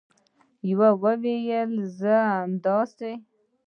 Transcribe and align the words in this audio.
یوې 0.69 0.89
وویل: 1.01 1.71
زه 1.97 2.13
همداسې 2.35 3.11